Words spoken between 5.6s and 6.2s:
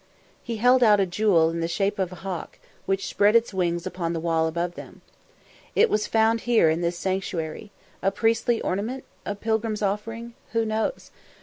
"It was